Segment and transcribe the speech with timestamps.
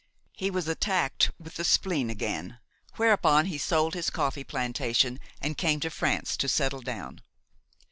[0.33, 2.57] He was attacked with the spleen again;
[2.95, 7.21] whereupon he sold his coffee plantation and came to France to settle down.